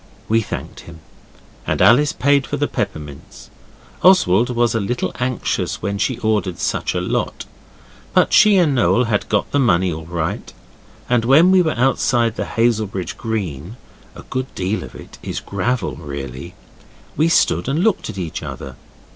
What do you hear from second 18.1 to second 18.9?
each other.